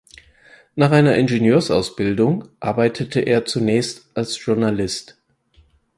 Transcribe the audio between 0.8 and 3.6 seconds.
einer Ingenieursausbildung arbeitete er